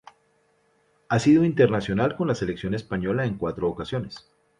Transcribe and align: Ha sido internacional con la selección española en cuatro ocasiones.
Ha 1.09 1.19
sido 1.19 1.45
internacional 1.45 2.15
con 2.15 2.27
la 2.27 2.33
selección 2.33 2.73
española 2.73 3.23
en 3.27 3.37
cuatro 3.37 3.67
ocasiones. 3.69 4.27